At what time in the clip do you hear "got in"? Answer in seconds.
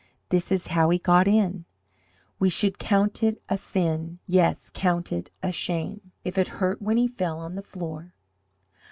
0.97-1.65